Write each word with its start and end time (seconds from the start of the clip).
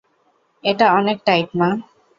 এটা 0.63 0.85
অনেক 0.93 1.17
টাইট, 1.25 1.49
মা। 1.55 1.69